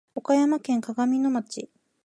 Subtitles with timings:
[0.15, 1.69] 岡山県鏡野町